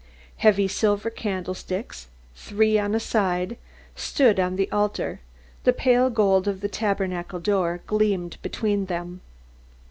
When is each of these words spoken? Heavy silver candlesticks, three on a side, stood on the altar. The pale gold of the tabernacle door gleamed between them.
Heavy 0.37 0.67
silver 0.67 1.11
candlesticks, 1.11 2.07
three 2.35 2.79
on 2.79 2.95
a 2.95 2.99
side, 2.99 3.55
stood 3.95 4.39
on 4.39 4.55
the 4.55 4.67
altar. 4.71 5.19
The 5.63 5.73
pale 5.73 6.09
gold 6.09 6.47
of 6.47 6.61
the 6.61 6.69
tabernacle 6.69 7.39
door 7.39 7.81
gleamed 7.85 8.37
between 8.41 8.87
them. 8.87 9.21